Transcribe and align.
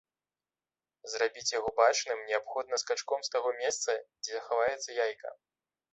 Зрабіць 1.11 1.51
яго 1.59 1.69
бачным 1.81 2.25
неабходна 2.31 2.75
скачком 2.85 3.19
з 3.27 3.33
таго 3.35 3.49
месца, 3.61 3.89
дзе 4.29 4.45
хаваецца 4.47 5.01
яйка. 5.05 5.29